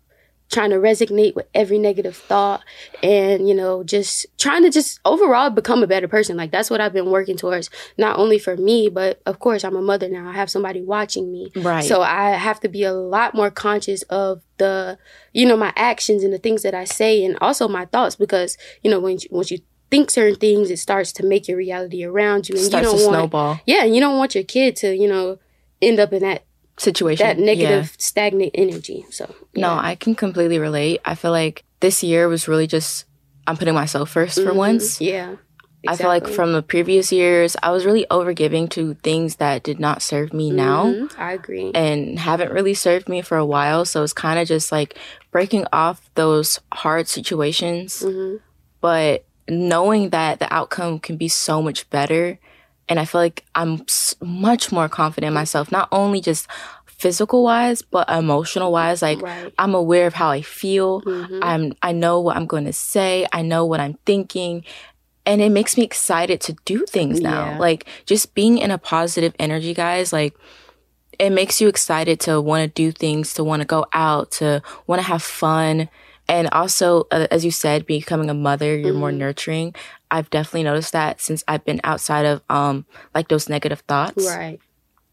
trying 0.51 0.69
to 0.69 0.75
resonate 0.75 1.35
with 1.35 1.47
every 1.53 1.79
negative 1.79 2.15
thought 2.15 2.61
and 3.01 3.47
you 3.47 3.55
know 3.55 3.83
just 3.83 4.25
trying 4.37 4.63
to 4.63 4.69
just 4.69 4.99
overall 5.05 5.49
become 5.49 5.81
a 5.81 5.87
better 5.87 6.07
person. 6.07 6.37
Like 6.37 6.51
that's 6.51 6.69
what 6.69 6.81
i've 6.81 6.93
been 6.93 7.09
working 7.09 7.37
towards 7.37 7.69
not 7.97 8.19
only 8.19 8.37
for 8.37 8.57
me 8.57 8.89
but 8.89 9.21
of 9.25 9.39
course 9.39 9.63
i'm 9.63 9.75
a 9.75 9.81
mother 9.81 10.09
now. 10.09 10.29
I 10.29 10.33
have 10.33 10.49
somebody 10.49 10.81
watching 10.81 11.31
me. 11.31 11.51
Right. 11.55 11.83
so 11.83 12.01
i 12.01 12.31
have 12.31 12.59
to 12.61 12.69
be 12.69 12.83
a 12.83 12.93
lot 12.93 13.33
more 13.33 13.49
conscious 13.49 14.03
of 14.03 14.41
the 14.57 14.97
you 15.33 15.45
know 15.45 15.57
my 15.57 15.73
actions 15.75 16.23
and 16.23 16.33
the 16.33 16.37
things 16.37 16.63
that 16.63 16.73
i 16.73 16.83
say 16.83 17.23
and 17.23 17.37
also 17.41 17.67
my 17.67 17.85
thoughts 17.85 18.15
because 18.15 18.57
you 18.83 18.91
know 18.91 18.99
when 18.99 19.17
you, 19.19 19.27
once 19.31 19.51
you 19.51 19.59
think 19.89 20.09
certain 20.11 20.35
things 20.39 20.69
it 20.71 20.77
starts 20.77 21.11
to 21.11 21.25
make 21.25 21.47
your 21.47 21.57
reality 21.57 22.03
around 22.03 22.47
you 22.47 22.55
and 22.55 22.63
starts 22.63 22.85
you 22.85 22.91
to 22.91 22.97
don't 22.97 23.05
want 23.07 23.21
snowball. 23.21 23.59
Yeah 23.65 23.83
and 23.83 23.93
you 23.93 24.01
don't 24.01 24.17
want 24.17 24.35
your 24.35 24.43
kid 24.43 24.75
to 24.77 24.95
you 24.95 25.07
know 25.07 25.37
end 25.81 25.99
up 25.99 26.13
in 26.13 26.21
that 26.21 26.43
situation. 26.81 27.25
that 27.27 27.37
negative 27.39 27.93
stagnant 27.97 28.51
energy 28.55 29.05
so 29.09 29.25
Yeah. 29.53 29.67
No. 29.67 29.73
I 29.81 29.95
can 29.95 30.15
completely 30.15 30.59
relate. 30.59 30.99
I 31.05 31.15
feel 31.15 31.31
like 31.31 31.63
this 31.79 32.01
year 32.03 32.27
was 32.27 32.47
really 32.47 32.67
just 32.67 33.05
I'm 33.47 33.57
putting 33.57 33.73
myself 33.73 34.09
1st 34.09 34.35
for 34.43 34.51
Mhm. 34.51 34.55
once. 34.67 35.01
yeah 35.01 35.35
I 35.87 35.95
feel 35.95 36.09
like 36.09 36.27
from 36.27 36.53
the 36.53 36.61
previous 36.61 37.11
years, 37.11 37.57
I 37.63 37.71
was 37.71 37.85
really 37.87 38.05
overgiving 38.11 38.69
to 38.77 38.93
things 39.01 39.37
that 39.37 39.63
did 39.63 39.79
not 39.79 40.03
serve 40.03 40.31
me 40.31 40.51
now 40.51 40.85
Mhm. 40.93 41.09
I 41.17 41.33
agree. 41.33 41.71
and 41.73 42.19
haven't 42.19 42.51
really 42.51 42.75
served 42.75 43.09
me 43.09 43.21
for 43.23 43.35
a 43.37 43.45
while. 43.45 43.83
So 43.85 44.03
it's 44.03 44.13
kind 44.13 44.37
of 44.39 44.47
just 44.47 44.71
like 44.71 44.95
breaking 45.31 45.65
off 45.73 45.97
those 46.15 46.59
hard 46.73 47.07
situations, 47.07 48.01
hmm 48.05 48.35
but 48.79 49.25
knowing 49.47 50.09
that 50.09 50.39
the 50.39 50.51
outcome 50.53 50.97
can 50.99 51.15
be 51.17 51.27
so 51.27 51.61
much 51.61 51.89
better. 51.89 52.39
And 52.91 52.99
I 52.99 53.05
feel 53.05 53.21
like 53.21 53.45
I'm 53.55 53.85
much 54.19 54.69
more 54.75 54.89
confident 54.89 55.29
in 55.29 55.33
myself, 55.33 55.71
not 55.71 55.87
only 55.93 56.19
just 56.19 56.45
physical 56.85 57.41
wise, 57.43 57.81
but 57.81 58.09
emotional 58.09 58.69
wise. 58.71 59.01
Like 59.01 59.21
Right. 59.21 59.53
I'm 59.57 59.73
aware 59.73 60.07
of 60.07 60.13
how 60.13 60.29
I 60.29 60.41
feel. 60.41 61.01
Mhm. 61.01 61.39
I'm 61.41 61.63
I 61.81 61.93
know 61.93 62.19
what 62.19 62.35
I'm 62.35 62.45
going 62.45 62.65
to 62.65 62.73
say. 62.73 63.25
I 63.31 63.41
know 63.41 63.63
what 63.65 63.79
I'm 63.79 63.95
thinking. 64.05 64.63
and 65.23 65.39
it 65.39 65.51
makes 65.51 65.77
me 65.77 65.83
excited 65.83 66.41
to 66.41 66.51
do 66.65 66.83
things 66.89 67.21
now. 67.21 67.43
Yeah. 67.51 67.57
Like 67.59 67.85
just 68.11 68.33
being 68.33 68.57
in 68.57 68.71
a 68.71 68.79
positive 68.79 69.33
energy, 69.37 69.71
guys, 69.73 70.11
like 70.11 70.33
it 71.19 71.29
makes 71.29 71.61
you 71.61 71.67
excited 71.69 72.19
to 72.21 72.41
want 72.41 72.61
to 72.65 72.69
do 72.83 72.91
things, 72.91 73.33
to 73.35 73.43
want 73.43 73.61
to 73.61 73.67
go 73.67 73.85
out, 73.93 74.31
to 74.41 74.47
want 74.87 74.99
to 75.01 75.07
have 75.13 75.21
fun. 75.21 75.89
And 76.27 76.49
also, 76.51 77.05
uh, 77.11 77.27
as 77.29 77.45
you 77.45 77.51
said, 77.51 77.85
becoming 77.85 78.29
a 78.31 78.33
mother, 78.33 78.75
you're 78.75 78.95
more 79.03 79.11
nurturing. 79.11 79.75
I've 80.11 80.29
definitely 80.29 80.63
noticed 80.63 80.91
that 80.91 81.21
since 81.21 81.43
I've 81.47 81.65
been 81.65 81.81
outside 81.83 82.25
of 82.25 82.43
um 82.49 82.85
like 83.15 83.29
those 83.29 83.49
negative 83.49 83.79
thoughts. 83.87 84.27
Right. 84.27 84.59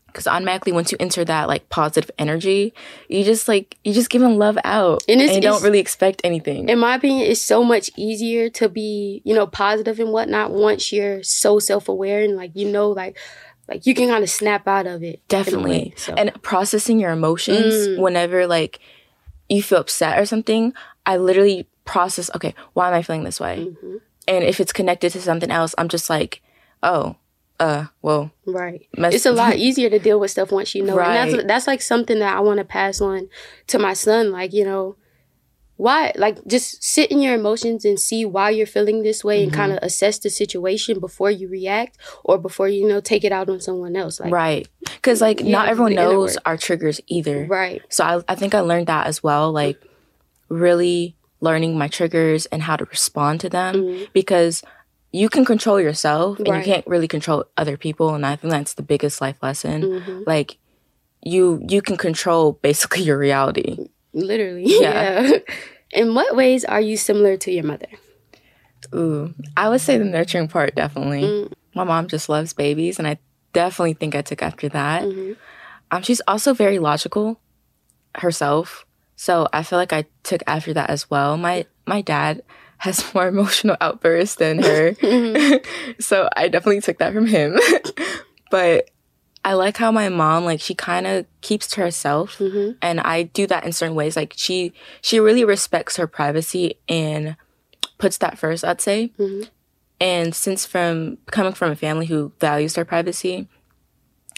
Because 0.08 0.26
automatically, 0.26 0.72
once 0.72 0.90
you 0.90 0.96
enter 0.98 1.24
that 1.24 1.48
like 1.48 1.68
positive 1.68 2.10
energy, 2.18 2.72
you 3.08 3.22
just 3.24 3.46
like 3.46 3.76
you 3.84 3.92
just 3.92 4.10
giving 4.10 4.36
love 4.38 4.58
out, 4.64 5.02
And 5.06 5.20
and, 5.20 5.30
you 5.30 5.40
don't 5.40 5.62
really 5.62 5.78
expect 5.78 6.22
anything. 6.24 6.68
in 6.68 6.78
my 6.78 6.96
opinion, 6.96 7.30
it's 7.30 7.42
so 7.42 7.62
much 7.62 7.90
easier 7.94 8.48
to 8.50 8.68
be, 8.68 9.22
you 9.24 9.34
know, 9.34 9.46
positive 9.46 10.00
and 10.00 10.10
whatnot 10.10 10.50
once 10.50 10.92
you're 10.92 11.22
so 11.22 11.58
self 11.58 11.88
aware 11.88 12.22
and 12.22 12.36
like 12.36 12.52
you 12.54 12.68
know, 12.68 12.90
like 12.90 13.16
like 13.68 13.86
you 13.86 13.94
can 13.94 14.08
kind 14.08 14.24
of 14.24 14.30
snap 14.30 14.66
out 14.66 14.86
of 14.86 15.02
it. 15.02 15.20
Definitely. 15.28 15.70
way, 15.70 15.92
so. 15.96 16.14
And 16.14 16.32
processing 16.42 16.98
your 16.98 17.12
emotions 17.12 17.74
Mm. 17.88 17.98
whenever 17.98 18.46
like 18.46 18.80
you 19.48 19.62
feel 19.62 19.78
upset 19.78 20.18
or 20.18 20.24
something, 20.24 20.72
I 21.04 21.18
literally 21.18 21.68
process, 21.84 22.30
okay, 22.34 22.54
why 22.72 22.88
am 22.88 22.94
I 22.94 23.02
feeling 23.02 23.24
this 23.24 23.38
way? 23.38 23.68
Mm-hmm. 23.68 23.96
And 24.28 24.44
if 24.44 24.60
it's 24.60 24.72
connected 24.72 25.10
to 25.12 25.20
something 25.20 25.50
else, 25.50 25.74
I'm 25.78 25.88
just 25.88 26.08
like, 26.10 26.42
oh, 26.82 27.16
uh, 27.58 27.86
well, 28.02 28.30
Right. 28.46 28.86
it's 28.96 29.26
a 29.26 29.32
lot 29.32 29.56
easier 29.66 29.90
to 29.90 29.98
deal 29.98 30.20
with 30.20 30.30
stuff 30.30 30.52
once 30.52 30.74
you 30.76 30.82
know. 30.84 30.92
And 30.98 30.98
Right. 30.98 31.30
that's 31.32 31.44
that's 31.46 31.66
like 31.66 31.82
something 31.82 32.18
that 32.20 32.36
I 32.36 32.40
want 32.40 32.58
to 32.58 32.64
pass 32.64 33.00
on 33.00 33.28
to 33.68 33.78
my 33.80 33.94
son. 33.94 34.30
Like, 34.30 34.52
you 34.52 34.64
know, 34.64 34.94
why 35.76 36.12
like 36.16 36.44
just 36.46 36.82
sit 36.82 37.10
in 37.10 37.20
your 37.20 37.34
emotions 37.34 37.84
and 37.84 37.98
see 38.00 38.24
why 38.24 38.50
you're 38.50 38.66
feeling 38.66 39.02
this 39.02 39.22
way 39.24 39.42
and 39.42 39.50
Mm-hmm. 39.52 39.60
kind 39.60 39.72
of 39.72 39.78
assess 39.82 40.18
the 40.18 40.28
situation 40.30 40.98
before 41.00 41.30
you 41.30 41.48
react 41.48 41.96
or 42.24 42.36
before 42.36 42.68
you 42.68 42.86
know 42.86 43.00
take 43.00 43.24
it 43.24 43.32
out 43.32 43.48
on 43.48 43.60
someone 43.60 43.94
else. 43.96 44.18
Like 44.20 44.32
right. 44.32 44.68
Because 44.80 45.20
like 45.20 45.42
not 45.44 45.68
everyone 45.68 45.94
knows 45.94 46.36
our 46.44 46.56
triggers 46.56 47.00
either. 47.06 47.46
right. 47.46 47.80
So 47.90 48.04
I, 48.04 48.22
I 48.28 48.34
think 48.34 48.54
I 48.54 48.60
learned 48.60 48.86
that 48.88 49.06
as 49.06 49.22
well. 49.22 49.52
Like 49.52 49.80
really 50.48 51.16
learning 51.40 51.78
my 51.78 51.88
triggers 51.88 52.46
and 52.46 52.62
how 52.62 52.76
to 52.76 52.84
respond 52.86 53.40
to 53.40 53.48
them 53.48 54.06
because 54.12 54.62
you 55.12 55.28
can 55.28 55.44
control 55.44 55.80
yourself 55.80 56.38
and 56.38 56.46
Mm-hmm. 56.46 56.52
Right. 56.52 56.66
you 56.66 56.72
can't 56.74 56.86
really 56.86 57.08
control 57.08 57.44
other 57.56 57.76
people. 57.76 58.14
And 58.14 58.26
I 58.26 58.36
think 58.36 58.50
that's 58.50 58.74
the 58.74 58.82
biggest 58.82 59.20
life 59.20 59.36
lesson. 59.42 59.82
Mm-hmm. 59.82 60.22
Like 60.26 60.58
you, 61.24 61.64
you 61.68 61.80
can 61.82 61.96
control 61.96 62.52
basically 62.62 63.02
your 63.08 63.18
reality. 63.18 63.88
Literally. 64.12 64.64
Yeah. 64.66 65.30
Yeah. 65.90 66.02
in 66.02 66.14
what 66.14 66.36
ways 66.36 66.64
are 66.66 66.80
you 66.80 66.96
similar 66.98 67.36
to 67.38 67.50
your 67.50 67.64
mother? 67.64 67.88
Ooh, 68.94 69.34
I 69.56 69.68
would 69.68 69.80
say 69.80 69.96
the 69.98 70.04
nurturing 70.04 70.48
part 70.48 70.74
definitely. 70.74 71.22
Mm. 71.22 71.52
My 71.74 71.84
mom 71.84 72.06
just 72.08 72.28
loves 72.28 72.52
babies, 72.52 72.98
and 72.98 73.08
I 73.08 73.18
definitely 73.52 73.94
think 73.94 74.14
I 74.14 74.22
took 74.22 74.42
after 74.42 74.68
that. 74.68 75.02
Mm-hmm. 75.02 75.32
Um, 75.90 76.02
she's 76.02 76.20
also 76.28 76.52
very 76.54 76.78
logical 76.78 77.40
herself, 78.16 78.84
so 79.20 79.48
I 79.52 79.64
feel 79.64 79.78
like 79.80 79.92
I 79.92 80.04
took 80.22 80.42
after 80.46 80.72
that 80.74 80.90
as 80.90 81.10
well. 81.10 81.36
My 81.36 81.66
my 81.86 82.00
dad 82.02 82.42
has 82.78 83.02
more 83.14 83.26
emotional 83.26 83.76
outbursts 83.80 84.36
than 84.36 84.62
her, 84.62 84.92
Mm-hmm. 85.02 85.96
so 85.98 86.28
I 86.36 86.46
definitely 86.48 86.80
took 86.80 86.98
that 86.98 87.12
from 87.12 87.26
him. 87.26 87.58
but 88.50 88.88
I 89.44 89.54
like 89.54 89.76
how 89.76 89.90
my 89.90 90.08
mom 90.08 90.44
like 90.44 90.60
she 90.60 90.74
kind 90.74 91.06
of 91.06 91.26
keeps 91.40 91.66
to 91.68 91.80
herself, 91.80 92.38
Mm-hmm. 92.38 92.78
and 92.82 93.00
I 93.00 93.24
do 93.24 93.46
that 93.48 93.64
in 93.64 93.72
certain 93.72 93.96
ways. 93.96 94.16
Like 94.16 94.34
she 94.36 94.72
she 95.02 95.18
really 95.20 95.44
respects 95.44 95.96
her 95.96 96.06
privacy 96.06 96.78
and 96.88 97.36
puts 97.98 98.18
that 98.18 98.38
first. 98.38 98.64
I'd 98.64 98.80
say. 98.80 99.12
Mhm. 99.18 99.48
And 100.00 100.32
since 100.32 100.64
from 100.64 101.18
coming 101.32 101.54
from 101.54 101.72
a 101.72 101.76
family 101.76 102.06
who 102.06 102.30
values 102.38 102.74
their 102.74 102.84
privacy, 102.84 103.48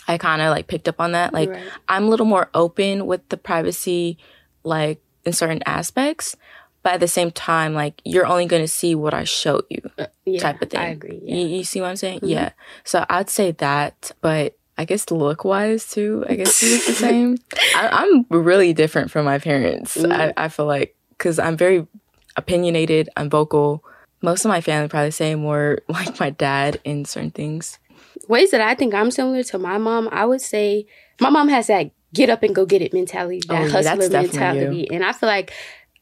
I 0.09 0.17
kind 0.17 0.41
of 0.41 0.49
like 0.51 0.69
picked 0.69 0.89
up 0.89 0.99
on 1.01 1.13
that. 1.13 1.35
Like 1.35 1.51
Right. 1.51 1.63
I'm 1.87 2.05
a 2.05 2.09
little 2.09 2.25
more 2.25 2.49
open 2.55 3.05
with 3.07 3.29
the 3.29 3.37
privacy, 3.37 4.17
like 4.65 5.01
in 5.25 5.33
certain 5.33 5.63
aspects, 5.67 6.37
but 6.83 6.95
at 6.95 7.01
the 7.01 7.09
same 7.09 7.31
time, 7.31 7.75
like 7.75 8.01
you're 8.05 8.27
only 8.27 8.47
going 8.47 8.63
to 8.63 8.69
see 8.69 8.95
what 8.95 9.13
I 9.15 9.25
show 9.25 9.63
you, 9.69 9.83
Yeah, 10.25 10.41
type 10.41 10.63
of 10.63 10.71
thing. 10.71 10.81
I 10.81 10.87
agree. 10.89 11.17
You, 11.17 11.21
Yeah. 11.25 11.35
Mm-hmm. 11.45 11.55
you 11.55 11.65
see 11.65 11.81
what 11.81 11.89
I'm 11.89 11.97
saying? 11.97 12.21
Yeah. 12.23 12.51
So 12.85 13.05
I'd 13.11 13.29
say 13.31 13.53
that, 13.53 14.13
but 14.21 14.57
I 14.79 14.87
guess 14.87 15.11
look 15.11 15.45
wise 15.45 15.91
too. 15.91 16.25
I 16.29 16.37
guess 16.37 16.63
it's 16.63 16.87
the 16.87 16.93
same. 17.09 17.37
I, 17.77 17.89
I'm 17.93 18.25
really 18.31 18.73
different 18.73 19.11
from 19.11 19.27
my 19.27 19.39
parents. 19.39 19.97
Mm. 19.99 20.11
I, 20.13 20.33
I 20.45 20.49
feel 20.49 20.65
like 20.67 20.97
because 21.11 21.39
I'm 21.39 21.57
very 21.57 21.87
opinionated. 22.37 23.09
I'm 23.17 23.29
vocal. 23.29 23.85
Most 24.23 24.45
of 24.45 24.49
my 24.49 24.61
family 24.61 24.89
probably 24.89 25.11
say 25.11 25.35
more 25.35 25.81
like 25.89 26.19
my 26.21 26.31
dad 26.31 26.81
in 26.85 27.05
certain 27.05 27.31
things. 27.31 27.79
ways 28.29 28.51
that 28.53 28.61
I 28.63 28.75
think 28.75 28.95
I'm 28.95 29.11
similar 29.11 29.43
to 29.43 29.59
my 29.59 29.77
mom, 29.79 30.09
I 30.13 30.25
would 30.25 30.41
say 30.41 30.87
my 31.21 31.29
mom 31.31 31.49
has 31.49 31.67
that 31.67 31.91
get 32.13 32.31
up 32.31 32.43
and 32.43 32.55
go 32.55 32.67
get 32.67 32.83
it 32.83 32.93
mentality, 32.93 33.41
Oh, 33.49 33.55
that 33.55 33.67
yeah, 33.67 33.73
hustler 33.73 34.09
mentality. 34.11 34.89
And 34.91 35.05
I 35.05 35.13
feel 35.13 35.29
like 35.29 35.53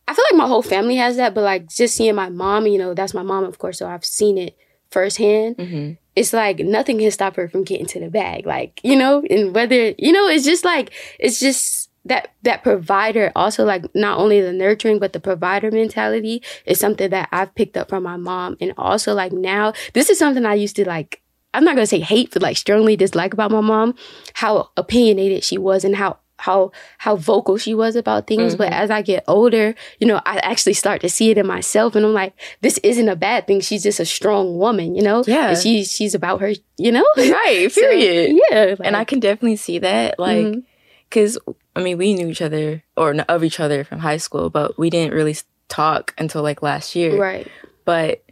I 0.06 0.14
feel 0.14 0.24
like 0.30 0.38
my 0.38 0.46
whole 0.48 0.62
family 0.62 0.96
has 0.96 1.16
that, 1.16 1.34
but 1.34 1.42
like 1.44 1.68
just 1.68 1.94
seeing 1.94 2.14
my 2.14 2.30
mom, 2.30 2.66
you 2.66 2.78
know, 2.78 2.94
that's 2.94 3.12
my 3.14 3.22
mom, 3.22 3.44
of 3.44 3.58
course, 3.58 3.78
so 3.78 3.86
I've 3.88 4.04
seen 4.04 4.38
it 4.38 4.56
firsthand. 4.90 5.56
hmm 5.58 5.92
It's 6.16 6.32
like 6.32 6.60
nothing 6.60 6.98
can 6.98 7.10
stop 7.10 7.36
her 7.36 7.48
from 7.48 7.64
getting 7.64 7.86
to 7.86 8.00
the 8.00 8.08
bag. 8.08 8.46
Like, 8.46 8.80
you 8.82 8.96
know, 8.96 9.22
and 9.28 9.54
whether, 9.54 9.94
you 9.98 10.12
know, 10.12 10.26
it's 10.28 10.44
just 10.46 10.64
like 10.64 10.92
it's 11.18 11.38
just 11.38 11.90
that 12.06 12.32
that 12.42 12.62
provider 12.62 13.30
also 13.36 13.64
like 13.66 13.84
not 13.94 14.18
only 14.18 14.40
the 14.40 14.52
nurturing 14.52 14.98
but 14.98 15.12
the 15.12 15.20
provider 15.20 15.70
mentality 15.70 16.42
is 16.64 16.80
something 16.80 17.10
that 17.10 17.28
I've 17.32 17.54
picked 17.54 17.76
up 17.76 17.90
from 17.90 18.02
my 18.04 18.16
mom 18.16 18.56
and 18.62 18.72
also 18.78 19.12
like 19.12 19.32
now 19.32 19.74
this 19.92 20.08
is 20.08 20.18
something 20.18 20.46
I 20.46 20.54
used 20.54 20.76
to 20.76 20.88
like 20.88 21.20
I'm 21.54 21.64
not 21.64 21.74
gonna 21.74 21.86
say 21.86 22.00
hate 22.00 22.30
but 22.32 22.42
like 22.42 22.56
strongly 22.56 22.96
dislike 22.96 23.32
about 23.32 23.50
my 23.50 23.60
mom 23.60 23.94
how 24.34 24.70
opinionated 24.76 25.44
she 25.44 25.58
was 25.58 25.84
and 25.84 25.96
how 25.96 26.18
how 26.40 26.70
how 26.98 27.16
vocal 27.16 27.56
she 27.58 27.74
was 27.74 27.96
about 27.96 28.26
things 28.28 28.54
but 28.54 28.66
Mm-hmm. 28.70 28.82
as 28.82 28.90
I 28.90 29.02
get 29.02 29.24
older 29.26 29.74
you 29.98 30.06
know 30.06 30.20
I 30.24 30.36
actually 30.38 30.74
start 30.74 31.00
to 31.00 31.08
see 31.08 31.30
it 31.30 31.38
in 31.38 31.46
myself 31.46 31.96
and 31.96 32.06
I'm 32.06 32.12
like 32.14 32.32
this 32.60 32.78
isn't 32.84 33.08
a 33.08 33.16
bad 33.16 33.46
thing 33.48 33.60
she's 33.60 33.82
just 33.82 33.98
a 33.98 34.04
strong 34.04 34.56
woman 34.56 34.94
you 34.94 35.02
know 35.02 35.24
Yeah. 35.26 35.48
and 35.48 35.58
she's 35.58 35.90
she's 35.90 36.14
about 36.14 36.40
her 36.40 36.52
you 36.76 36.92
know 36.92 37.04
Right. 37.16 37.68
So, 37.72 37.80
Period. 37.80 38.38
yeah 38.50 38.76
and 38.84 38.94
I 38.96 39.04
can 39.04 39.18
definitely 39.18 39.56
see 39.56 39.78
that, 39.80 40.18
like, 40.18 40.46
Mhm. 40.46 40.62
because 41.08 41.38
I 41.74 41.80
mean, 41.82 41.96
we 41.98 42.14
knew 42.14 42.28
each 42.28 42.42
other 42.42 42.82
or 42.96 43.14
of 43.28 43.42
each 43.44 43.58
other 43.60 43.82
from 43.84 44.00
high 44.00 44.16
school, 44.18 44.50
but 44.50 44.78
we 44.78 44.90
didn't 44.90 45.14
really 45.14 45.36
talk 45.68 46.12
until 46.18 46.42
like 46.42 46.60
last 46.62 46.94
year. 46.94 47.16
right 47.18 47.46
But 47.84 48.22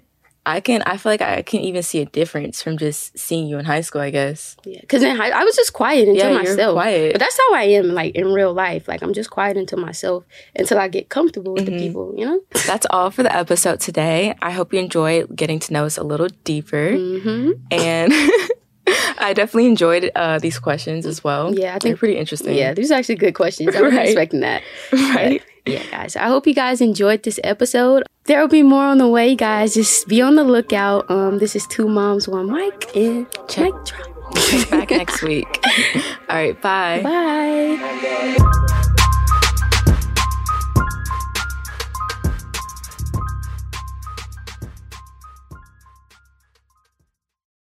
I 0.48 0.60
can, 0.60 0.82
I 0.86 0.96
feel 0.96 1.10
like 1.12 1.20
I 1.20 1.42
can 1.42 1.60
even 1.60 1.82
see 1.82 2.00
a 2.00 2.04
difference 2.06 2.62
from 2.62 2.78
just 2.78 3.18
seeing 3.18 3.48
you 3.48 3.58
in 3.58 3.64
high 3.64 3.80
school. 3.82 4.00
I 4.00 4.10
guess. 4.10 4.56
Yeah, 4.64 4.80
because 4.80 5.02
I, 5.02 5.10
I 5.30 5.42
was 5.44 5.56
just 5.56 5.72
quiet 5.72 6.08
until 6.08 6.30
Yeah, 6.32 6.38
myself. 6.38 6.74
quiet. 6.74 7.12
But 7.14 7.18
that's 7.18 7.36
how 7.36 7.54
I 7.54 7.64
am, 7.64 7.88
like 7.88 8.14
in 8.14 8.32
real 8.32 8.54
life. 8.54 8.86
Like 8.88 9.02
I'm 9.02 9.12
just 9.12 9.30
quiet 9.30 9.56
until 9.56 9.78
myself 9.78 10.24
until 10.54 10.78
I 10.78 10.88
get 10.88 11.08
comfortable 11.08 11.52
with 11.54 11.66
Mm-hmm. 11.66 11.76
the 11.76 11.86
people. 11.86 12.14
You 12.16 12.24
know. 12.26 12.40
That's 12.66 12.86
all 12.90 13.10
for 13.10 13.22
the 13.24 13.34
episode 13.34 13.80
today. 13.80 14.34
I 14.40 14.52
hope 14.52 14.72
you 14.72 14.78
enjoyed 14.78 15.34
getting 15.34 15.58
to 15.60 15.72
know 15.72 15.84
us 15.84 15.98
a 15.98 16.04
little 16.04 16.28
deeper, 16.44 16.92
hmm 16.96 17.50
and 17.72 18.12
I 19.18 19.32
definitely 19.34 19.66
enjoyed 19.66 20.12
uh, 20.14 20.38
these 20.38 20.58
questions 20.60 21.06
as 21.06 21.24
well. 21.24 21.52
Yeah, 21.52 21.70
I 21.70 21.70
they're 21.72 21.80
think- 21.80 21.98
pretty 21.98 22.16
interesting. 22.18 22.54
Yeah, 22.54 22.72
these 22.72 22.92
are 22.92 22.94
actually 22.94 23.16
good 23.16 23.34
questions. 23.34 23.74
I 23.74 23.80
wasn't 23.82 23.98
Right. 23.98 24.06
expecting 24.06 24.40
that. 24.40 24.62
right. 24.92 25.42
But, 25.64 25.72
yeah, 25.74 25.82
guys. 25.90 26.14
I 26.14 26.28
hope 26.28 26.46
you 26.46 26.54
guys 26.54 26.80
enjoyed 26.80 27.24
this 27.24 27.40
episode. 27.42 28.04
There 28.26 28.40
will 28.40 28.48
be 28.48 28.62
more 28.62 28.84
on 28.84 28.98
the 28.98 29.08
way, 29.08 29.34
guys. 29.36 29.74
Just 29.74 30.08
be 30.08 30.20
on 30.20 30.34
the 30.34 30.44
lookout. 30.44 31.08
Um, 31.10 31.38
this 31.38 31.54
is 31.54 31.66
two 31.66 31.88
moms, 31.88 32.26
one 32.28 32.50
mic, 32.50 32.94
and 32.96 33.26
Check. 33.48 33.72
mic 33.72 33.84
drop. 33.84 34.70
Back 34.70 34.90
next 34.90 35.22
week. 35.22 35.64
All 36.28 36.36
right. 36.36 36.60
Bye. 36.60 37.00
Bye. 37.02 38.82